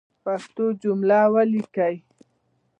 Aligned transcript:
پښتو 0.23 0.65
جملی 0.81 1.41
لیکل 1.53 1.95